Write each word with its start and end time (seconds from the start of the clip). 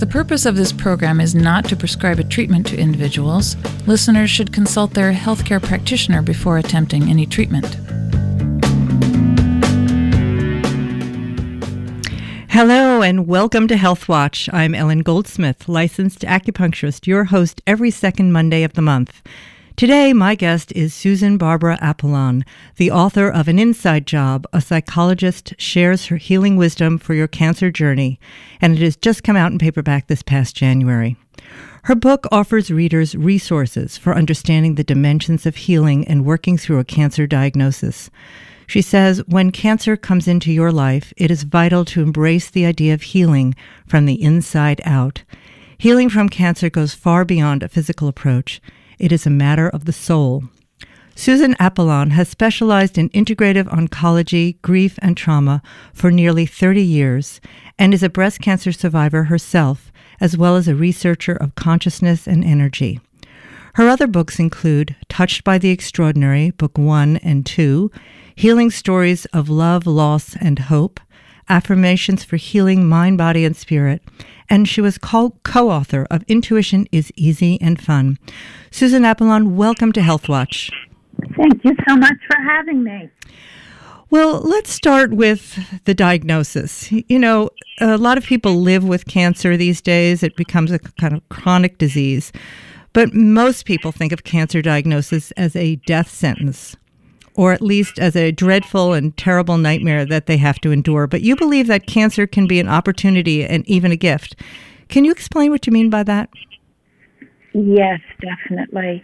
The 0.00 0.06
purpose 0.06 0.46
of 0.46 0.56
this 0.56 0.72
program 0.72 1.20
is 1.20 1.34
not 1.34 1.66
to 1.66 1.76
prescribe 1.76 2.18
a 2.18 2.24
treatment 2.24 2.66
to 2.68 2.78
individuals. 2.78 3.54
Listeners 3.86 4.30
should 4.30 4.50
consult 4.50 4.94
their 4.94 5.12
healthcare 5.12 5.62
practitioner 5.62 6.22
before 6.22 6.56
attempting 6.56 7.10
any 7.10 7.26
treatment. 7.26 7.66
Hello 12.48 13.02
and 13.02 13.26
welcome 13.26 13.68
to 13.68 13.76
Health 13.76 14.08
Watch. 14.08 14.48
I'm 14.54 14.74
Ellen 14.74 15.00
Goldsmith, 15.00 15.68
licensed 15.68 16.20
acupuncturist, 16.20 17.06
your 17.06 17.24
host 17.24 17.60
every 17.66 17.90
second 17.90 18.32
Monday 18.32 18.62
of 18.62 18.72
the 18.72 18.80
month. 18.80 19.20
Today, 19.80 20.12
my 20.12 20.34
guest 20.34 20.72
is 20.72 20.92
Susan 20.92 21.38
Barbara 21.38 21.78
Apollon, 21.80 22.44
the 22.76 22.90
author 22.90 23.30
of 23.30 23.48
An 23.48 23.58
Inside 23.58 24.06
Job. 24.06 24.46
A 24.52 24.60
psychologist 24.60 25.54
shares 25.56 26.04
her 26.08 26.18
healing 26.18 26.58
wisdom 26.58 26.98
for 26.98 27.14
your 27.14 27.26
cancer 27.26 27.70
journey, 27.70 28.20
and 28.60 28.76
it 28.76 28.82
has 28.82 28.94
just 28.94 29.24
come 29.24 29.36
out 29.36 29.52
in 29.52 29.58
paperback 29.58 30.06
this 30.06 30.20
past 30.22 30.54
January. 30.54 31.16
Her 31.84 31.94
book 31.94 32.26
offers 32.30 32.70
readers 32.70 33.14
resources 33.14 33.96
for 33.96 34.14
understanding 34.14 34.74
the 34.74 34.84
dimensions 34.84 35.46
of 35.46 35.56
healing 35.56 36.06
and 36.06 36.26
working 36.26 36.58
through 36.58 36.80
a 36.80 36.84
cancer 36.84 37.26
diagnosis. 37.26 38.10
She 38.66 38.82
says, 38.82 39.22
when 39.28 39.50
cancer 39.50 39.96
comes 39.96 40.28
into 40.28 40.52
your 40.52 40.72
life, 40.72 41.14
it 41.16 41.30
is 41.30 41.44
vital 41.44 41.86
to 41.86 42.02
embrace 42.02 42.50
the 42.50 42.66
idea 42.66 42.92
of 42.92 43.00
healing 43.00 43.54
from 43.86 44.04
the 44.04 44.20
inside 44.20 44.82
out. 44.84 45.22
Healing 45.78 46.10
from 46.10 46.28
cancer 46.28 46.68
goes 46.68 46.92
far 46.92 47.24
beyond 47.24 47.62
a 47.62 47.68
physical 47.70 48.08
approach. 48.08 48.60
It 49.00 49.12
is 49.12 49.24
a 49.26 49.30
matter 49.30 49.66
of 49.66 49.86
the 49.86 49.94
soul. 49.94 50.44
Susan 51.14 51.56
Apollon 51.58 52.10
has 52.10 52.28
specialized 52.28 52.98
in 52.98 53.08
integrative 53.10 53.64
oncology, 53.64 54.60
grief, 54.60 54.98
and 55.00 55.16
trauma 55.16 55.62
for 55.94 56.10
nearly 56.10 56.44
30 56.44 56.82
years 56.82 57.40
and 57.78 57.94
is 57.94 58.02
a 58.02 58.10
breast 58.10 58.40
cancer 58.40 58.72
survivor 58.72 59.24
herself, 59.24 59.90
as 60.20 60.36
well 60.36 60.54
as 60.54 60.68
a 60.68 60.74
researcher 60.74 61.32
of 61.32 61.54
consciousness 61.54 62.26
and 62.26 62.44
energy. 62.44 63.00
Her 63.74 63.88
other 63.88 64.06
books 64.06 64.38
include 64.38 64.94
Touched 65.08 65.44
by 65.44 65.56
the 65.56 65.70
Extraordinary, 65.70 66.50
Book 66.50 66.76
1 66.76 67.16
and 67.22 67.46
2, 67.46 67.90
Healing 68.34 68.70
Stories 68.70 69.24
of 69.26 69.48
Love, 69.48 69.86
Loss, 69.86 70.36
and 70.36 70.58
Hope, 70.58 71.00
Affirmations 71.48 72.24
for 72.24 72.36
Healing 72.36 72.88
Mind, 72.88 73.18
Body, 73.18 73.44
and 73.44 73.56
Spirit, 73.56 74.02
and 74.48 74.68
she 74.68 74.80
was 74.80 74.98
co 74.98 75.32
author 75.54 76.06
of 76.10 76.22
Intuition 76.28 76.86
is 76.92 77.12
Easy 77.16 77.60
and 77.60 77.80
Fun. 77.80 78.18
Susan 78.70 79.04
Apollon, 79.04 79.56
welcome 79.56 79.92
to 79.92 80.02
Health 80.02 80.28
Watch. 80.28 80.70
Thank 81.36 81.64
you 81.64 81.74
so 81.88 81.96
much 81.96 82.16
for 82.26 82.36
having 82.42 82.82
me. 82.82 83.10
Well, 84.10 84.40
let's 84.40 84.70
start 84.70 85.12
with 85.12 85.84
the 85.84 85.94
diagnosis. 85.94 86.90
You 86.90 87.18
know, 87.18 87.50
a 87.80 87.96
lot 87.96 88.18
of 88.18 88.24
people 88.24 88.56
live 88.56 88.84
with 88.84 89.06
cancer 89.06 89.56
these 89.56 89.80
days, 89.80 90.22
it 90.22 90.34
becomes 90.36 90.72
a 90.72 90.78
kind 90.78 91.14
of 91.14 91.28
chronic 91.28 91.78
disease. 91.78 92.32
But 92.92 93.14
most 93.14 93.66
people 93.66 93.92
think 93.92 94.12
of 94.12 94.24
cancer 94.24 94.62
diagnosis 94.62 95.30
as 95.32 95.54
a 95.54 95.76
death 95.76 96.10
sentence 96.10 96.76
or 97.40 97.54
at 97.54 97.62
least 97.62 97.98
as 97.98 98.14
a 98.16 98.30
dreadful 98.30 98.92
and 98.92 99.16
terrible 99.16 99.56
nightmare 99.56 100.04
that 100.04 100.26
they 100.26 100.36
have 100.36 100.58
to 100.58 100.70
endure. 100.70 101.06
But 101.06 101.22
you 101.22 101.34
believe 101.34 101.68
that 101.68 101.86
cancer 101.86 102.26
can 102.26 102.46
be 102.46 102.60
an 102.60 102.68
opportunity 102.68 103.46
and 103.46 103.66
even 103.66 103.90
a 103.90 103.96
gift. 103.96 104.36
Can 104.90 105.06
you 105.06 105.10
explain 105.10 105.50
what 105.50 105.66
you 105.66 105.72
mean 105.72 105.88
by 105.88 106.02
that? 106.02 106.28
Yes, 107.54 108.00
definitely. 108.20 109.02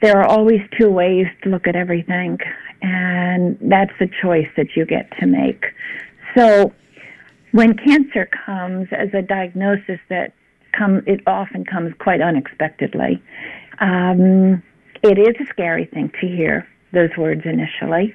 There 0.00 0.16
are 0.16 0.24
always 0.24 0.62
two 0.80 0.88
ways 0.88 1.26
to 1.42 1.50
look 1.50 1.66
at 1.66 1.76
everything, 1.76 2.38
and 2.80 3.58
that's 3.60 3.92
the 4.00 4.08
choice 4.22 4.48
that 4.56 4.68
you 4.74 4.86
get 4.86 5.12
to 5.20 5.26
make. 5.26 5.66
So, 6.34 6.72
when 7.52 7.76
cancer 7.76 8.30
comes 8.46 8.88
as 8.92 9.10
a 9.12 9.20
diagnosis 9.20 10.00
that 10.08 10.32
come, 10.72 11.02
it 11.06 11.20
often 11.26 11.66
comes 11.66 11.92
quite 12.00 12.22
unexpectedly. 12.22 13.22
Um, 13.78 14.62
it 15.02 15.18
is 15.18 15.36
a 15.38 15.44
scary 15.50 15.84
thing 15.84 16.10
to 16.22 16.26
hear 16.26 16.66
those 16.94 17.10
words 17.16 17.42
initially. 17.44 18.14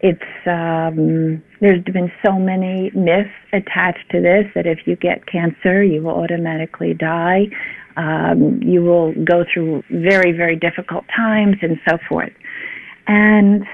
It's 0.00 0.46
um, 0.46 1.42
there's 1.60 1.82
been 1.84 2.12
so 2.24 2.32
many 2.38 2.90
myths 2.94 3.30
attached 3.52 4.10
to 4.10 4.20
this 4.20 4.44
that 4.54 4.66
if 4.66 4.86
you 4.86 4.96
get 4.96 5.26
cancer, 5.26 5.82
you 5.82 6.02
will 6.02 6.22
automatically 6.22 6.92
die. 6.92 7.46
Um, 7.96 8.60
you 8.62 8.82
will 8.82 9.14
go 9.24 9.44
through 9.52 9.82
very 9.90 10.32
very 10.32 10.56
difficult 10.56 11.04
times 11.14 11.56
and 11.62 11.78
so 11.88 11.96
forth. 12.08 12.32
And 13.06 13.64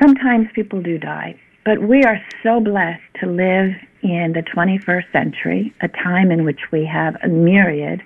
sometimes 0.00 0.48
people 0.54 0.82
do 0.82 0.98
die, 0.98 1.34
but 1.64 1.80
we 1.80 2.02
are 2.04 2.20
so 2.42 2.60
blessed 2.60 3.02
to 3.20 3.26
live 3.26 3.72
in 4.02 4.32
the 4.34 4.42
21st 4.54 5.10
century, 5.12 5.74
a 5.80 5.88
time 5.88 6.30
in 6.30 6.44
which 6.44 6.60
we 6.70 6.84
have 6.84 7.16
a 7.22 7.28
myriad 7.28 8.02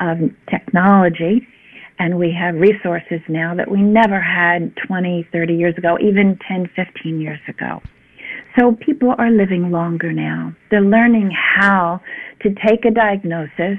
of 0.00 0.18
technology 0.50 1.46
and 2.00 2.18
we 2.18 2.32
have 2.32 2.54
resources 2.54 3.20
now 3.28 3.54
that 3.54 3.70
we 3.70 3.82
never 3.82 4.18
had 4.18 4.74
20, 4.88 5.28
30 5.30 5.54
years 5.54 5.76
ago, 5.76 5.98
even 6.00 6.38
10, 6.48 6.70
15 6.74 7.20
years 7.20 7.38
ago. 7.46 7.82
So 8.58 8.72
people 8.72 9.14
are 9.18 9.30
living 9.30 9.70
longer 9.70 10.10
now. 10.10 10.56
They're 10.70 10.80
learning 10.80 11.30
how 11.30 12.00
to 12.40 12.54
take 12.66 12.86
a 12.86 12.90
diagnosis 12.90 13.78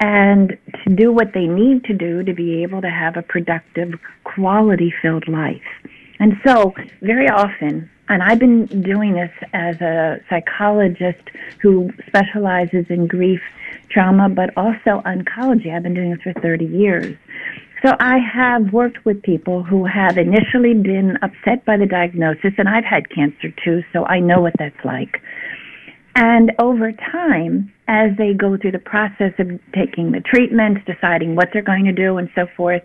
and 0.00 0.56
to 0.82 0.94
do 0.94 1.12
what 1.12 1.34
they 1.34 1.46
need 1.46 1.84
to 1.84 1.92
do 1.92 2.22
to 2.22 2.32
be 2.32 2.62
able 2.62 2.80
to 2.80 2.90
have 2.90 3.18
a 3.18 3.22
productive, 3.22 3.92
quality 4.24 4.92
filled 5.02 5.28
life. 5.28 5.60
And 6.20 6.34
so, 6.46 6.72
very 7.02 7.28
often, 7.28 7.90
and 8.08 8.22
I've 8.22 8.38
been 8.38 8.64
doing 8.64 9.12
this 9.12 9.30
as 9.52 9.80
a 9.82 10.20
psychologist 10.30 11.22
who 11.60 11.90
specializes 12.06 12.86
in 12.88 13.06
grief 13.06 13.40
trauma, 13.90 14.28
but 14.28 14.50
also 14.56 15.02
oncology. 15.04 15.74
I've 15.74 15.82
been 15.82 15.94
doing 15.94 16.10
this 16.10 16.22
for 16.22 16.32
30 16.40 16.64
years. 16.64 17.16
So 17.84 17.94
I 18.00 18.18
have 18.18 18.72
worked 18.72 19.04
with 19.04 19.22
people 19.22 19.62
who 19.62 19.84
have 19.84 20.18
initially 20.18 20.74
been 20.74 21.16
upset 21.22 21.64
by 21.64 21.76
the 21.76 21.86
diagnosis, 21.86 22.52
and 22.58 22.68
I've 22.68 22.84
had 22.84 23.08
cancer 23.10 23.54
too, 23.64 23.82
so 23.92 24.04
I 24.04 24.18
know 24.18 24.40
what 24.40 24.54
that's 24.58 24.84
like. 24.84 25.22
And 26.16 26.50
over 26.58 26.90
time, 26.90 27.72
as 27.86 28.10
they 28.18 28.34
go 28.34 28.56
through 28.56 28.72
the 28.72 28.80
process 28.80 29.32
of 29.38 29.48
taking 29.72 30.10
the 30.10 30.20
treatments, 30.20 30.80
deciding 30.84 31.36
what 31.36 31.50
they're 31.52 31.62
going 31.62 31.84
to 31.84 31.92
do, 31.92 32.18
and 32.18 32.28
so 32.34 32.46
forth, 32.56 32.82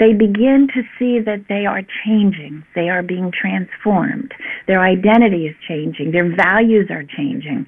they 0.00 0.12
begin 0.12 0.66
to 0.74 0.82
see 0.98 1.20
that 1.20 1.44
they 1.48 1.64
are 1.64 1.82
changing. 2.04 2.64
They 2.74 2.88
are 2.88 3.04
being 3.04 3.30
transformed. 3.30 4.34
Their 4.66 4.80
identity 4.80 5.46
is 5.46 5.54
changing. 5.68 6.10
Their 6.10 6.34
values 6.34 6.90
are 6.90 7.04
changing. 7.04 7.66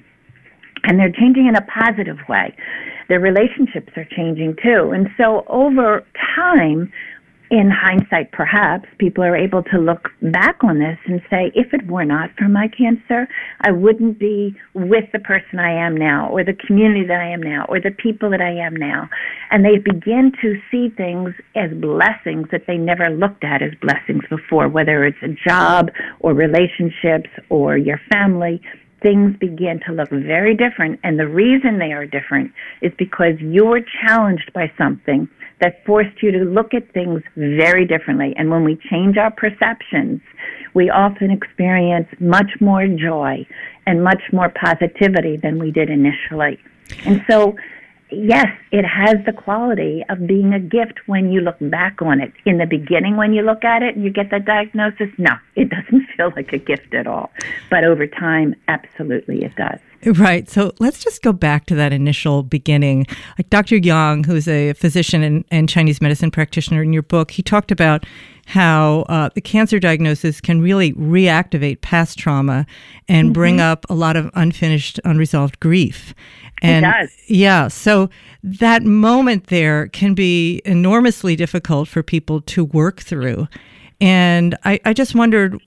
And 0.83 0.99
they're 0.99 1.13
changing 1.13 1.47
in 1.47 1.55
a 1.55 1.61
positive 1.61 2.17
way 2.27 2.53
their 3.09 3.19
relationships 3.19 3.91
are 3.95 4.07
changing 4.15 4.55
too. 4.61 4.91
And 4.93 5.07
so 5.17 5.45
over 5.47 6.05
time, 6.35 6.91
in 7.51 7.69
hindsight, 7.69 8.31
perhaps 8.31 8.87
people 8.97 9.23
are 9.23 9.35
able 9.35 9.61
to 9.63 9.77
look 9.77 10.09
back 10.21 10.63
on 10.63 10.79
this 10.79 10.97
and 11.05 11.21
say, 11.29 11.51
if 11.53 11.73
it 11.73 11.85
were 11.87 12.03
not 12.05 12.31
for 12.37 12.49
my 12.49 12.67
cancer, 12.67 13.27
I 13.61 13.71
wouldn't 13.71 14.17
be 14.19 14.55
with 14.73 15.05
the 15.13 15.19
person 15.19 15.59
I 15.59 15.71
am 15.71 15.95
now, 15.95 16.29
or 16.29 16.43
the 16.43 16.57
community 16.65 17.05
that 17.05 17.21
I 17.21 17.29
am 17.29 17.41
now, 17.41 17.65
or 17.69 17.79
the 17.79 17.91
people 17.91 18.31
that 18.31 18.41
I 18.41 18.51
am 18.51 18.75
now. 18.75 19.09
And 19.51 19.63
they 19.63 19.77
begin 19.77 20.31
to 20.41 20.59
see 20.71 20.89
things 20.89 21.33
as 21.55 21.71
blessings 21.73 22.47
that 22.51 22.63
they 22.67 22.77
never 22.77 23.09
looked 23.09 23.43
at 23.43 23.61
as 23.61 23.73
blessings 23.79 24.23
before, 24.29 24.67
whether 24.67 25.05
it's 25.05 25.21
a 25.21 25.35
job 25.47 25.91
or 26.19 26.33
relationships 26.33 27.29
or 27.49 27.77
your 27.77 28.01
family 28.11 28.59
things 29.05 29.35
begin 29.39 29.79
to 29.85 29.93
look 29.93 30.09
very 30.09 30.55
different. 30.55 30.99
And 31.03 31.19
the 31.19 31.27
reason 31.27 31.77
they 31.77 31.93
are 31.93 32.07
different 32.07 32.51
is 32.81 32.91
because 32.97 33.35
you 33.39 33.63
were 33.63 33.81
challenged 34.01 34.51
by 34.51 34.71
something 34.79 35.29
that 35.61 35.85
forced 35.85 36.23
you 36.23 36.31
to 36.31 36.39
look 36.39 36.73
at 36.73 36.91
things 36.91 37.21
very 37.37 37.85
differently. 37.85 38.33
And 38.35 38.49
when 38.49 38.63
we 38.63 38.79
change 38.89 39.15
our 39.17 39.29
perceptions, 39.29 40.21
we 40.73 40.89
often 40.89 41.29
experience 41.29 42.07
much 42.19 42.49
more 42.59 42.87
joy 42.87 43.45
and 43.85 44.03
much 44.03 44.23
more 44.33 44.49
positivity 44.49 45.37
than 45.37 45.59
we 45.59 45.69
did 45.69 45.91
initially. 45.91 46.57
And 47.05 47.21
so 47.29 47.55
yes, 48.11 48.47
it 48.71 48.83
has 48.83 49.17
the 49.25 49.33
quality 49.33 50.03
of 50.09 50.27
being 50.27 50.53
a 50.53 50.59
gift 50.59 50.99
when 51.07 51.31
you 51.31 51.41
look 51.41 51.57
back 51.61 52.01
on 52.01 52.21
it. 52.21 52.31
In 52.45 52.57
the 52.57 52.65
beginning, 52.65 53.17
when 53.17 53.33
you 53.33 53.41
look 53.41 53.63
at 53.63 53.81
it 53.81 53.95
and 53.95 54.03
you 54.03 54.11
get 54.11 54.31
that 54.31 54.45
diagnosis, 54.45 55.09
no, 55.17 55.31
it 55.55 55.69
doesn't 55.75 56.07
feel 56.15 56.31
like 56.35 56.53
a 56.53 56.57
gift 56.57 56.93
at 56.93 57.07
all. 57.07 57.31
But 57.69 57.83
over 57.83 58.07
time, 58.07 58.55
absolutely 58.67 59.43
it 59.43 59.55
does. 59.55 59.79
Right. 60.05 60.47
So 60.47 60.71
let's 60.79 61.03
just 61.03 61.23
go 61.23 61.33
back 61.33 61.65
to 61.65 61.75
that 61.75 61.91
initial 61.91 62.43
beginning. 62.43 63.07
Like 63.39 63.49
Dr. 63.49 63.77
Yang, 63.77 64.25
who's 64.25 64.47
a 64.47 64.73
physician 64.73 65.23
and, 65.23 65.45
and 65.49 65.67
Chinese 65.67 65.99
medicine 65.99 66.29
practitioner 66.29 66.83
in 66.83 66.93
your 66.93 67.01
book, 67.01 67.31
he 67.31 67.41
talked 67.41 67.71
about 67.71 68.05
how 68.45 69.05
uh, 69.09 69.29
the 69.33 69.41
cancer 69.41 69.79
diagnosis 69.79 70.39
can 70.39 70.61
really 70.61 70.93
reactivate 70.93 71.81
past 71.81 72.17
trauma 72.17 72.65
and 73.07 73.27
mm-hmm. 73.27 73.33
bring 73.33 73.59
up 73.59 73.85
a 73.89 73.93
lot 73.95 74.15
of 74.15 74.29
unfinished, 74.35 74.99
unresolved 75.03 75.59
grief. 75.59 76.13
And 76.61 76.85
it 76.85 76.89
does. 76.89 77.15
Yeah. 77.27 77.67
So 77.67 78.09
that 78.43 78.83
moment 78.83 79.47
there 79.47 79.87
can 79.87 80.13
be 80.13 80.61
enormously 80.63 81.35
difficult 81.35 81.87
for 81.87 82.03
people 82.03 82.41
to 82.41 82.63
work 82.65 83.01
through. 83.01 83.47
And 83.99 84.55
I, 84.63 84.79
I 84.85 84.93
just 84.93 85.15
wondered, 85.15 85.59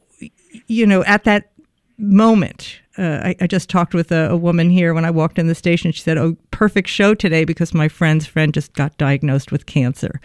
you 0.66 0.86
know, 0.86 1.04
at 1.04 1.24
that 1.24 1.50
moment, 1.98 2.80
uh, 2.96 3.20
I, 3.24 3.36
I, 3.40 3.46
just 3.46 3.68
talked 3.68 3.94
with 3.94 4.10
a, 4.10 4.30
a, 4.30 4.36
woman 4.36 4.70
here 4.70 4.92
when 4.92 5.04
I 5.04 5.10
walked 5.10 5.38
in 5.38 5.46
the 5.46 5.54
station. 5.54 5.92
She 5.92 6.02
said, 6.02 6.18
"Oh, 6.18 6.36
perfect 6.50 6.88
show 6.88 7.14
today 7.14 7.44
because 7.44 7.72
my 7.72 7.86
friend's 7.86 8.26
friend 8.26 8.52
just 8.52 8.72
got 8.74 8.96
diagnosed 8.98 9.52
with 9.52 9.66
cancer." 9.66 10.20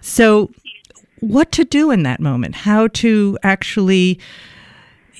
So, 0.00 0.50
what 1.20 1.52
to 1.52 1.64
do 1.64 1.90
in 1.90 2.02
that 2.02 2.20
moment? 2.20 2.54
How 2.54 2.88
to 2.88 3.38
actually, 3.42 4.18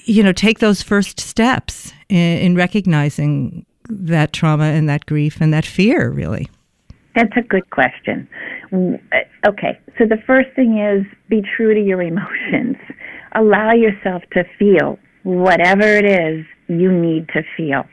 you 0.05 0.23
know, 0.23 0.33
take 0.33 0.59
those 0.59 0.83
first 0.83 1.21
steps 1.21 1.93
in, 2.09 2.39
in 2.39 2.55
recognizing 2.57 3.65
that 3.89 4.33
trauma 4.33 4.65
and 4.65 4.89
that 4.89 5.07
grief 5.07 5.41
and 5.41 5.53
that 5.53 5.65
fear, 5.65 6.11
really. 6.11 6.49
That's 7.15 7.37
a 7.37 7.43
good 7.43 7.71
question. 7.71 8.29
Uh, 8.73 9.49
okay, 9.49 9.79
so 9.99 10.05
the 10.07 10.19
first 10.27 10.49
thing 10.57 10.79
is 10.79 11.05
be 11.29 11.43
true 11.57 11.75
to 11.75 11.81
your 11.81 12.03
emotions. 12.03 12.77
Allow 13.37 13.73
yourself 13.73 14.23
to 14.33 14.45
feel 14.59 14.99
whatever 15.23 15.85
it 15.85 16.05
is 16.05 16.45
you 16.69 16.93
need 16.93 17.29
to 17.29 17.43
feel. 17.57 17.85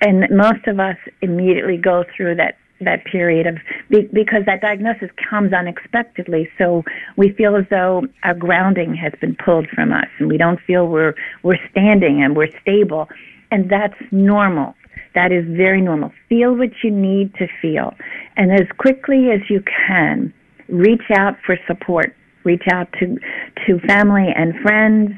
And 0.00 0.26
most 0.30 0.66
of 0.66 0.80
us 0.80 0.96
immediately 1.20 1.76
go 1.76 2.04
through 2.16 2.36
that 2.36 2.56
that 2.84 3.04
period 3.04 3.46
of 3.46 3.56
because 3.88 4.44
that 4.46 4.60
diagnosis 4.60 5.10
comes 5.28 5.52
unexpectedly. 5.52 6.48
So 6.58 6.82
we 7.16 7.32
feel 7.32 7.56
as 7.56 7.64
though 7.70 8.02
our 8.22 8.34
grounding 8.34 8.94
has 8.94 9.12
been 9.20 9.36
pulled 9.36 9.68
from 9.68 9.92
us 9.92 10.08
and 10.18 10.28
we 10.28 10.36
don't 10.36 10.60
feel 10.66 10.86
we're 10.86 11.14
we're 11.42 11.58
standing 11.70 12.22
and 12.22 12.36
we're 12.36 12.50
stable. 12.60 13.08
And 13.50 13.70
that's 13.70 14.00
normal. 14.10 14.74
That 15.14 15.30
is 15.30 15.44
very 15.46 15.82
normal. 15.82 16.10
Feel 16.28 16.56
what 16.56 16.70
you 16.82 16.90
need 16.90 17.34
to 17.34 17.46
feel. 17.60 17.94
And 18.36 18.50
as 18.50 18.66
quickly 18.78 19.30
as 19.30 19.40
you 19.50 19.62
can 19.86 20.32
reach 20.72 21.10
out 21.14 21.36
for 21.44 21.56
support. 21.66 22.14
Reach 22.44 22.64
out 22.72 22.88
to 22.98 23.18
to 23.66 23.78
family 23.86 24.28
and 24.34 24.54
friends. 24.62 25.12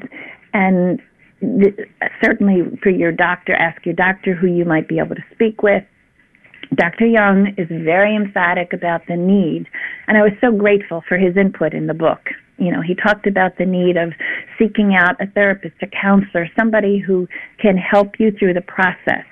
And 0.53 1.01
certainly 2.23 2.77
for 2.83 2.89
your 2.89 3.11
doctor, 3.11 3.53
ask 3.53 3.83
your 3.85 3.95
doctor 3.95 4.35
who 4.35 4.47
you 4.47 4.65
might 4.65 4.87
be 4.87 4.99
able 4.99 5.15
to 5.15 5.23
speak 5.33 5.63
with. 5.63 5.83
Dr. 6.73 7.05
Young 7.05 7.53
is 7.57 7.67
very 7.69 8.15
emphatic 8.15 8.73
about 8.73 9.01
the 9.07 9.15
need, 9.15 9.67
and 10.07 10.17
I 10.17 10.21
was 10.21 10.33
so 10.41 10.51
grateful 10.51 11.03
for 11.07 11.17
his 11.17 11.37
input 11.37 11.73
in 11.73 11.87
the 11.87 11.93
book. 11.93 12.29
You 12.57 12.71
know, 12.71 12.81
he 12.81 12.95
talked 12.95 13.27
about 13.27 13.57
the 13.57 13.65
need 13.65 13.97
of 13.97 14.13
seeking 14.57 14.95
out 14.95 15.21
a 15.21 15.27
therapist, 15.27 15.75
a 15.81 15.87
counselor, 15.87 16.49
somebody 16.57 16.99
who 16.99 17.27
can 17.61 17.77
help 17.77 18.19
you 18.19 18.31
through 18.31 18.53
the 18.53 18.61
process. 18.61 19.25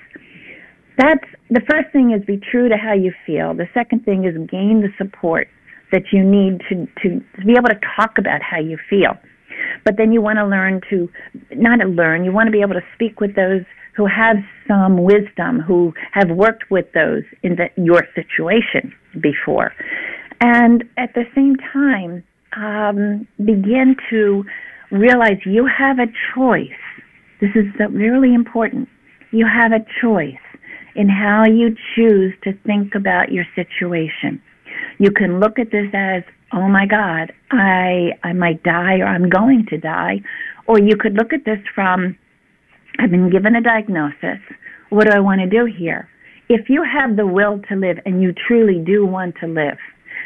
That's 0.98 1.26
the 1.50 1.62
first 1.70 1.92
thing 1.92 2.12
is 2.12 2.24
be 2.26 2.38
true 2.38 2.70
to 2.70 2.78
how 2.78 2.94
you 2.94 3.14
feel. 3.26 3.54
The 3.54 3.68
second 3.74 4.06
thing 4.06 4.26
is 4.26 4.36
gain 4.50 4.82
the 4.82 4.90
support 4.98 5.48
that 5.92 6.04
you 6.12 6.24
need 6.24 6.62
to, 6.70 6.86
to, 7.02 7.20
to 7.40 7.46
be 7.46 7.54
able 7.54 7.70
to 7.70 7.80
talk 7.96 8.18
about 8.18 8.42
how 8.42 8.60
you 8.60 8.78
feel. 8.90 9.18
But 9.86 9.96
then 9.98 10.12
you 10.12 10.22
want 10.22 10.38
to 10.38 10.46
learn 10.46 10.82
to, 10.90 11.10
not 11.56 11.78
to 11.78 11.88
learn, 11.88 12.26
you 12.26 12.32
want 12.32 12.48
to 12.48 12.52
be 12.52 12.62
able 12.62 12.74
to 12.74 12.86
speak 12.94 13.20
with 13.20 13.36
those 13.36 13.62
who 13.96 14.06
have 14.06 14.38
some 14.68 14.98
wisdom, 14.98 15.60
who 15.60 15.94
have 16.12 16.30
worked 16.30 16.70
with 16.72 16.92
those 16.94 17.24
in 17.44 17.56
the, 17.56 17.70
your 17.76 18.08
situation 18.16 18.94
before. 19.22 19.74
And 20.42 20.84
at 20.98 21.14
the 21.14 21.26
same 21.36 21.56
time, 21.58 22.24
um, 22.56 23.28
begin 23.38 23.96
to 24.10 24.44
realize 24.92 25.38
you 25.46 25.66
have 25.66 26.00
a 26.00 26.08
choice. 26.36 26.70
This 27.42 27.52
is 27.56 27.66
really 27.92 28.34
important. 28.34 28.90
You 29.32 29.48
have 29.48 29.72
a 29.72 29.86
choice 30.02 30.36
in 30.96 31.10
how 31.10 31.46
you 31.46 31.76
choose 31.96 32.34
to 32.44 32.54
think 32.66 32.96
about 32.96 33.32
your 33.32 33.46
situation. 33.56 34.42
You 35.00 35.12
can 35.12 35.40
look 35.40 35.58
at 35.60 35.72
this 35.72 35.90
as 35.94 36.24
oh 36.52 36.68
my 36.68 36.86
God, 36.86 37.34
I 37.52 38.12
I 38.24 38.34
might 38.34 38.64
die 38.64 39.00
or 39.00 39.06
I'm 39.06 39.30
going 39.30 39.66
to 39.70 39.78
die. 39.78 40.22
Or 40.68 40.80
you 40.80 40.96
could 40.96 41.16
look 41.16 41.34
at 41.34 41.46
this 41.46 41.60
from 41.74 42.16
I've 43.00 43.12
been 43.12 43.30
given 43.30 43.56
a 43.56 43.62
diagnosis. 43.62 44.40
What 44.90 45.08
do 45.08 45.14
I 45.14 45.20
want 45.20 45.42
to 45.42 45.48
do 45.48 45.66
here? 45.66 46.10
If 46.50 46.70
you 46.70 46.84
have 46.84 47.16
the 47.16 47.26
will 47.26 47.62
to 47.70 47.76
live 47.76 47.98
and 48.06 48.22
you 48.22 48.34
truly 48.34 48.84
do 48.86 49.06
want 49.06 49.36
to 49.42 49.48
live, 49.48 49.78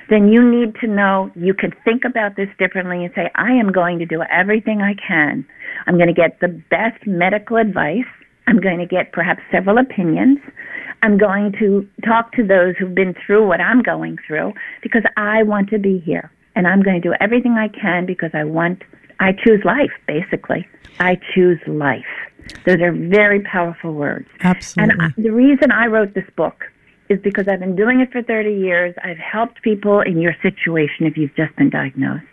then 0.10 0.30
you 0.30 0.44
need 0.44 0.76
to 0.82 0.88
know 0.88 1.32
you 1.36 1.54
can 1.54 1.74
think 1.84 2.04
about 2.06 2.36
this 2.36 2.50
differently 2.58 3.04
and 3.04 3.14
say, 3.16 3.30
I 3.36 3.52
am 3.52 3.72
going 3.72 4.00
to 4.00 4.06
do 4.06 4.24
everything 4.32 4.82
I 4.82 4.96
can. 4.96 5.46
I'm 5.86 5.96
going 5.96 6.08
to 6.08 6.14
get 6.14 6.40
the 6.40 6.48
best 6.70 7.06
medical 7.06 7.58
advice. 7.58 8.08
I'm 8.48 8.60
going 8.60 8.80
to 8.80 8.86
get 8.86 9.12
perhaps 9.12 9.42
several 9.52 9.78
opinions. 9.78 10.40
I'm 11.04 11.18
going 11.18 11.54
to 11.60 11.88
talk 12.06 12.32
to 12.34 12.46
those 12.46 12.76
who've 12.78 12.96
been 12.96 13.14
through 13.26 13.48
what 13.48 13.62
I'm 13.62 13.82
going 13.84 14.18
through 14.26 14.54
because 14.82 15.04
I 15.16 15.44
want 15.44 15.70
to 15.70 15.80
be 15.80 16.00
here. 16.00 16.32
And 16.56 16.68
I'm 16.68 16.82
going 16.82 17.00
to 17.00 17.08
do 17.08 17.14
everything 17.20 17.54
I 17.54 17.68
can 17.68 18.06
because 18.06 18.32
I 18.34 18.44
want, 18.44 18.82
I 19.20 19.34
choose 19.34 19.64
life, 19.64 19.92
basically. 20.08 20.68
I 21.00 21.20
choose 21.34 21.60
life. 21.68 22.06
Those 22.66 22.82
are 22.82 22.92
very 22.92 23.42
powerful 23.42 23.94
words. 23.94 24.28
Absolutely. 24.42 24.96
And 25.00 25.26
the 25.26 25.32
reason 25.32 25.72
I 25.72 25.88
wrote 25.88 26.14
this 26.14 26.30
book 26.36 26.66
is 27.10 27.20
because 27.22 27.48
I've 27.48 27.60
been 27.60 27.76
doing 27.76 28.00
it 28.00 28.12
for 28.12 28.22
30 28.22 28.54
years. 28.54 28.96
I've 29.04 29.18
helped 29.18 29.62
people 29.62 30.02
in 30.02 30.20
your 30.20 30.36
situation 30.42 31.06
if 31.06 31.18
you've 31.18 31.36
just 31.36 31.56
been 31.56 31.70
diagnosed. 31.70 32.26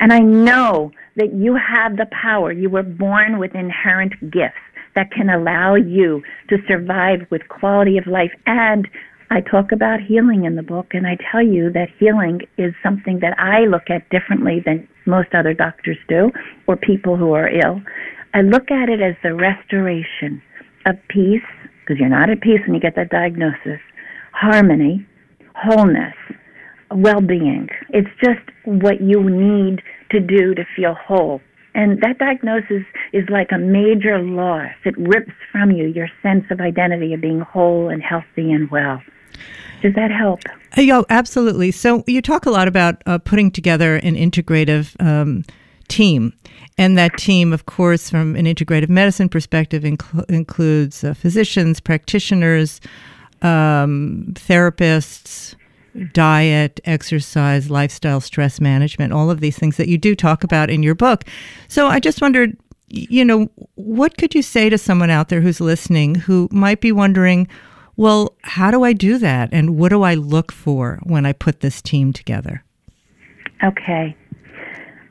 And 0.00 0.12
I 0.12 0.18
know 0.18 0.92
that 1.16 1.32
you 1.32 1.56
have 1.56 1.96
the 1.96 2.06
power. 2.06 2.52
You 2.52 2.68
were 2.68 2.82
born 2.82 3.38
with 3.38 3.54
inherent 3.54 4.12
gifts 4.30 4.56
that 4.94 5.10
can 5.10 5.30
allow 5.30 5.74
you 5.74 6.22
to 6.48 6.58
survive 6.68 7.26
with 7.30 7.48
quality 7.48 7.98
of 7.98 8.06
life. 8.06 8.32
And 8.46 8.88
I 9.34 9.40
talk 9.40 9.72
about 9.72 9.98
healing 10.00 10.44
in 10.44 10.54
the 10.54 10.62
book, 10.62 10.90
and 10.92 11.08
I 11.08 11.16
tell 11.32 11.42
you 11.42 11.68
that 11.72 11.88
healing 11.98 12.42
is 12.56 12.72
something 12.84 13.18
that 13.18 13.36
I 13.36 13.66
look 13.66 13.90
at 13.90 14.08
differently 14.08 14.62
than 14.64 14.86
most 15.06 15.34
other 15.34 15.52
doctors 15.52 15.96
do 16.08 16.30
or 16.68 16.76
people 16.76 17.16
who 17.16 17.32
are 17.32 17.48
ill. 17.48 17.82
I 18.32 18.42
look 18.42 18.70
at 18.70 18.88
it 18.88 19.00
as 19.02 19.16
the 19.24 19.34
restoration 19.34 20.40
of 20.86 20.94
peace, 21.08 21.42
because 21.80 21.98
you're 21.98 22.08
not 22.08 22.30
at 22.30 22.42
peace 22.42 22.60
when 22.64 22.76
you 22.76 22.80
get 22.80 22.94
that 22.94 23.10
diagnosis, 23.10 23.80
harmony, 24.30 25.04
wholeness, 25.56 26.14
well 26.94 27.20
being. 27.20 27.68
It's 27.88 28.14
just 28.22 28.46
what 28.64 29.00
you 29.00 29.28
need 29.28 29.82
to 30.12 30.20
do 30.20 30.54
to 30.54 30.62
feel 30.76 30.94
whole. 30.94 31.40
And 31.74 32.00
that 32.02 32.18
diagnosis 32.18 32.86
is 33.12 33.24
like 33.28 33.48
a 33.52 33.58
major 33.58 34.20
loss. 34.20 34.70
It 34.84 34.94
rips 34.96 35.32
from 35.50 35.72
you 35.72 35.86
your 35.86 36.08
sense 36.22 36.44
of 36.52 36.60
identity 36.60 37.14
of 37.14 37.20
being 37.20 37.40
whole 37.40 37.88
and 37.88 38.00
healthy 38.00 38.52
and 38.52 38.70
well. 38.70 39.02
Does 39.82 39.94
that 39.94 40.10
help? 40.10 40.40
Uh, 40.76 40.82
yo, 40.82 41.04
absolutely. 41.10 41.70
So 41.70 42.02
you 42.06 42.22
talk 42.22 42.46
a 42.46 42.50
lot 42.50 42.68
about 42.68 43.02
uh, 43.06 43.18
putting 43.18 43.50
together 43.50 43.96
an 43.96 44.14
integrative 44.14 45.00
um, 45.04 45.44
team. 45.88 46.32
And 46.76 46.98
that 46.98 47.16
team, 47.18 47.52
of 47.52 47.66
course, 47.66 48.10
from 48.10 48.34
an 48.34 48.46
integrative 48.46 48.88
medicine 48.88 49.28
perspective, 49.28 49.82
inc- 49.84 50.30
includes 50.30 51.04
uh, 51.04 51.14
physicians, 51.14 51.80
practitioners, 51.80 52.80
um, 53.42 54.32
therapists, 54.32 55.54
diet, 56.12 56.80
exercise, 56.84 57.70
lifestyle, 57.70 58.20
stress 58.20 58.60
management, 58.60 59.12
all 59.12 59.30
of 59.30 59.40
these 59.40 59.56
things 59.56 59.76
that 59.76 59.88
you 59.88 59.98
do 59.98 60.16
talk 60.16 60.42
about 60.42 60.70
in 60.70 60.82
your 60.82 60.94
book. 60.94 61.24
So 61.68 61.86
I 61.86 62.00
just 62.00 62.20
wondered, 62.20 62.56
you 62.88 63.24
know, 63.24 63.48
what 63.76 64.16
could 64.16 64.34
you 64.34 64.42
say 64.42 64.68
to 64.68 64.78
someone 64.78 65.10
out 65.10 65.28
there 65.28 65.40
who's 65.40 65.60
listening 65.60 66.16
who 66.16 66.48
might 66.50 66.80
be 66.80 66.90
wondering, 66.90 67.46
well, 67.96 68.34
how 68.42 68.70
do 68.70 68.82
I 68.82 68.92
do 68.92 69.18
that? 69.18 69.48
And 69.52 69.76
what 69.78 69.90
do 69.90 70.02
I 70.02 70.14
look 70.14 70.52
for 70.52 71.00
when 71.02 71.26
I 71.26 71.32
put 71.32 71.60
this 71.60 71.80
team 71.80 72.12
together? 72.12 72.64
Okay. 73.62 74.16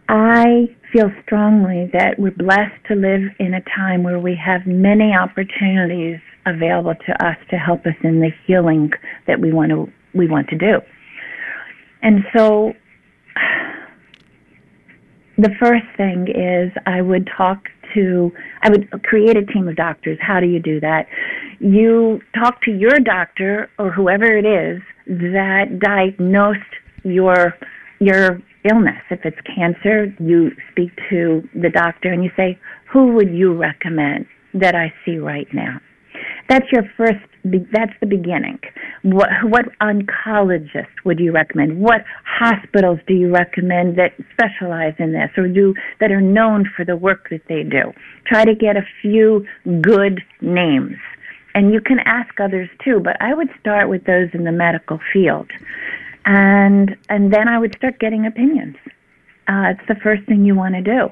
I 0.10 0.68
feel 0.92 1.12
strongly 1.26 1.90
that 1.94 2.20
we're 2.20 2.32
blessed 2.32 2.86
to 2.88 2.96
live 2.96 3.22
in 3.40 3.54
a 3.54 3.62
time 3.76 4.04
where 4.04 4.20
we 4.20 4.36
have 4.36 4.66
many 4.66 5.14
opportunities 5.14 6.20
available 6.46 6.94
to 7.06 7.26
us 7.26 7.38
to 7.50 7.56
help 7.58 7.86
us 7.86 7.96
in 8.04 8.20
the 8.20 8.30
healing 8.46 8.92
that 9.28 9.40
we 9.40 9.52
want 9.52 9.72
to 9.72 9.92
we 10.14 10.28
want 10.28 10.48
to 10.50 10.58
do. 10.58 10.80
And 12.04 12.24
so 12.36 12.74
the 15.38 15.50
first 15.60 15.86
thing 15.98 16.28
is 16.28 16.72
I 16.86 17.02
would 17.02 17.28
talk 17.36 17.64
to, 17.96 18.32
I 18.62 18.70
would 18.70 18.90
create 19.04 19.38
a 19.38 19.46
team 19.46 19.68
of 19.68 19.76
doctors. 19.76 20.18
How 20.22 20.40
do 20.40 20.48
you 20.48 20.60
do 20.60 20.80
that? 20.82 21.08
You 21.60 22.22
talk 22.38 22.62
to 22.64 22.72
your 22.72 23.00
doctor 23.00 23.70
or 23.78 23.92
whoever 23.92 24.26
it 24.26 24.46
is 24.46 24.82
that 25.08 25.80
diagnosed 25.80 26.60
your, 27.04 27.54
your 28.00 28.42
illness. 28.70 29.02
If 29.10 29.22
it's 29.26 29.38
cancer, 29.56 30.14
you 30.20 30.52
speak 30.72 30.92
to 31.10 31.48
the 31.54 31.70
doctor 31.70 32.12
and 32.12 32.24
you 32.24 32.32
say, 32.36 32.60
who 32.92 33.14
would 33.14 33.32
you 33.32 33.54
recommend 33.54 34.26
that 34.54 34.76
I 34.76 34.94
see 35.06 35.18
right 35.18 35.48
now? 35.54 35.80
That's 36.48 36.66
your 36.72 36.84
first. 36.96 37.20
That's 37.44 37.92
the 38.00 38.06
beginning. 38.06 38.60
What 39.02 39.30
what 39.44 39.66
oncologist 39.82 41.04
would 41.04 41.20
you 41.20 41.32
recommend? 41.32 41.82
What 41.82 42.06
hospitals 42.26 43.00
do 43.08 43.14
you 43.14 43.30
recommend 43.32 43.98
that 43.98 44.14
specialize 44.32 44.94
in 45.00 45.12
this 45.12 45.30
or 45.38 45.48
do 45.48 45.74
that 46.00 46.12
are 46.12 46.22
known 46.22 46.70
for 46.76 46.86
the 46.86 46.96
work 46.96 47.30
that 47.32 47.42
they 47.50 47.64
do? 47.64 47.92
Try 48.26 48.46
to 48.46 48.56
get 48.56 48.78
a 48.78 48.86
few 49.02 49.46
good 49.82 50.22
names. 50.42 50.98
And 51.56 51.72
you 51.72 51.82
can 51.82 52.00
ask 52.00 52.40
others 52.40 52.70
too, 52.84 53.00
but 53.00 53.16
I 53.22 53.34
would 53.34 53.50
start 53.60 53.90
with 53.90 54.06
those 54.06 54.30
in 54.34 54.44
the 54.44 54.52
medical 54.52 55.00
field. 55.12 55.50
And 56.26 56.96
and 57.10 57.34
then 57.34 57.48
I 57.48 57.60
would 57.60 57.76
start 57.76 58.00
getting 58.00 58.26
opinions. 58.26 58.78
Uh, 59.48 59.74
it's 59.76 59.88
the 59.88 59.96
first 59.96 60.24
thing 60.24 60.46
you 60.46 60.56
want 60.56 60.76
to 60.76 60.82
do. 60.82 61.10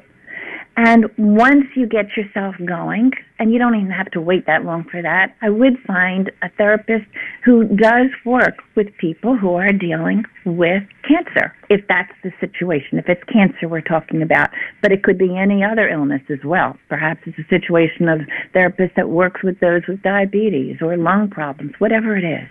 And 0.78 1.06
once 1.18 1.66
you 1.76 1.86
get 1.86 2.06
yourself 2.16 2.56
going, 2.66 3.12
and 3.40 3.52
you 3.52 3.60
don't 3.60 3.76
even 3.76 3.92
have 3.92 4.10
to 4.12 4.22
wait 4.22 4.46
that 4.46 4.64
long 4.64 4.86
for 4.90 5.02
that, 5.02 5.36
I 5.42 5.50
would 5.50 5.78
find 5.86 6.32
a 6.42 6.50
therapist 6.58 7.06
who 7.44 7.66
does 7.66 8.08
work 8.26 8.64
with 8.76 8.88
people 8.98 9.36
who 9.36 9.56
are 9.56 9.74
dealing 9.74 10.24
with 10.46 10.84
cancer, 11.08 11.54
if 11.70 11.82
that's 11.90 12.14
the 12.24 12.32
situation, 12.40 13.00
if 13.00 13.10
it's 13.10 13.24
cancer 13.26 13.68
we're 13.68 13.82
talking 13.82 14.22
about. 14.22 14.50
But 14.82 14.92
it 14.92 15.04
could 15.04 15.18
be 15.18 15.38
any 15.38 15.64
other 15.64 15.90
illness 15.90 16.22
as 16.30 16.40
well. 16.46 16.78
Perhaps 16.88 17.22
it's 17.26 17.38
a 17.40 17.50
situation 17.50 18.08
of 18.08 18.22
therapist 18.54 18.96
that 18.96 19.10
works 19.10 19.44
with 19.44 19.60
those 19.60 19.82
with 19.88 20.02
diabetes 20.04 20.78
or 20.82 20.96
lung 20.96 21.30
problems, 21.30 21.74
whatever 21.80 22.16
it 22.16 22.24
is. 22.24 22.48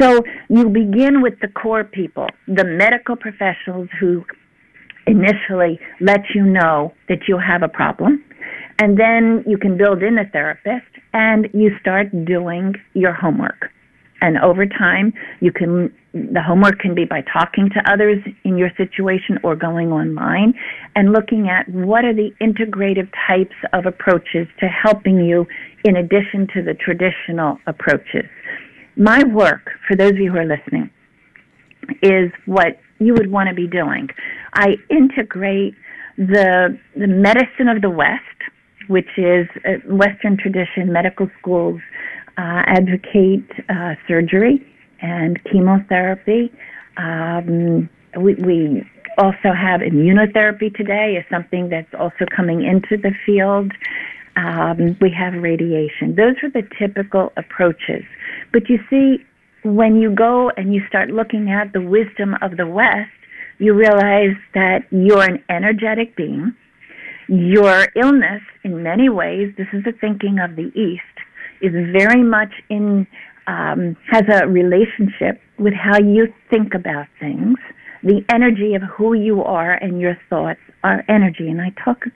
So 0.00 0.22
you 0.48 0.68
begin 0.68 1.22
with 1.22 1.40
the 1.40 1.48
core 1.48 1.84
people, 1.84 2.26
the 2.46 2.64
medical 2.64 3.16
professionals 3.16 3.88
who 4.00 4.24
initially 5.06 5.80
let 6.00 6.20
you 6.34 6.44
know 6.44 6.92
that 7.08 7.28
you 7.28 7.38
have 7.38 7.62
a 7.62 7.68
problem. 7.68 8.24
And 8.78 8.98
then 8.98 9.44
you 9.46 9.58
can 9.58 9.76
build 9.76 10.02
in 10.02 10.18
a 10.18 10.28
therapist 10.30 10.86
and 11.12 11.48
you 11.52 11.70
start 11.80 12.08
doing 12.24 12.74
your 12.94 13.12
homework. 13.12 13.70
And 14.22 14.38
over 14.38 14.66
time, 14.66 15.12
you 15.40 15.52
can, 15.52 15.92
the 16.14 16.40
homework 16.40 16.78
can 16.78 16.94
be 16.94 17.04
by 17.04 17.22
talking 17.32 17.68
to 17.70 17.92
others 17.92 18.18
in 18.44 18.56
your 18.56 18.70
situation 18.76 19.38
or 19.42 19.56
going 19.56 19.90
online 19.90 20.54
and 20.94 21.12
looking 21.12 21.48
at 21.48 21.68
what 21.68 22.04
are 22.04 22.14
the 22.14 22.30
integrative 22.40 23.10
types 23.26 23.56
of 23.72 23.84
approaches 23.84 24.46
to 24.60 24.66
helping 24.66 25.18
you 25.24 25.44
in 25.84 25.96
addition 25.96 26.46
to 26.54 26.62
the 26.62 26.74
traditional 26.74 27.58
approaches. 27.66 28.24
My 28.96 29.24
work, 29.24 29.70
for 29.88 29.96
those 29.96 30.12
of 30.12 30.18
you 30.18 30.30
who 30.30 30.38
are 30.38 30.46
listening, 30.46 30.90
is 32.00 32.30
what 32.46 32.78
you 33.00 33.14
would 33.14 33.30
want 33.30 33.48
to 33.48 33.54
be 33.54 33.66
doing. 33.66 34.08
I 34.54 34.76
integrate 34.90 35.74
the 36.16 36.78
the 36.96 37.06
medicine 37.06 37.68
of 37.68 37.82
the 37.82 37.90
West, 37.90 38.20
which 38.88 39.08
is 39.16 39.46
Western 39.86 40.36
tradition. 40.36 40.92
Medical 40.92 41.30
schools 41.38 41.80
uh, 42.36 42.62
advocate 42.66 43.50
uh, 43.68 43.94
surgery 44.06 44.66
and 45.00 45.42
chemotherapy. 45.44 46.52
Um, 46.96 47.88
we, 48.18 48.34
we 48.34 48.90
also 49.18 49.52
have 49.52 49.80
immunotherapy 49.80 50.74
today 50.74 51.16
is 51.18 51.24
something 51.30 51.68
that's 51.68 51.92
also 51.98 52.24
coming 52.34 52.64
into 52.64 52.96
the 52.96 53.12
field. 53.26 53.72
Um, 54.36 54.96
we 55.00 55.10
have 55.10 55.34
radiation. 55.34 56.14
Those 56.14 56.36
are 56.42 56.50
the 56.50 56.66
typical 56.78 57.32
approaches. 57.36 58.04
But 58.52 58.68
you 58.68 58.78
see, 58.88 59.24
when 59.62 60.00
you 60.00 60.10
go 60.14 60.50
and 60.56 60.74
you 60.74 60.82
start 60.88 61.10
looking 61.10 61.50
at 61.50 61.72
the 61.72 61.80
wisdom 61.80 62.36
of 62.40 62.56
the 62.56 62.66
West, 62.66 63.10
you 63.58 63.74
realize 63.74 64.36
that 64.54 64.84
you're 64.90 65.22
an 65.22 65.42
energetic 65.48 66.16
being. 66.16 66.54
Your 67.28 67.88
illness, 67.96 68.42
in 68.64 68.82
many 68.82 69.08
ways, 69.08 69.54
this 69.56 69.68
is 69.72 69.84
the 69.84 69.92
thinking 69.92 70.38
of 70.38 70.56
the 70.56 70.70
East, 70.74 71.02
is 71.60 71.72
very 71.92 72.22
much 72.22 72.52
in, 72.68 73.06
um, 73.46 73.96
has 74.10 74.24
a 74.28 74.46
relationship 74.46 75.40
with 75.58 75.74
how 75.74 75.98
you 75.98 76.32
think 76.50 76.74
about 76.74 77.06
things. 77.20 77.56
The 78.02 78.24
energy 78.28 78.74
of 78.74 78.82
who 78.82 79.14
you 79.14 79.44
are 79.44 79.74
and 79.74 80.00
your 80.00 80.18
thoughts 80.28 80.60
are 80.82 81.04
energy. 81.08 81.48
And 81.48 81.60
I 81.60 81.70
talk 81.84 82.04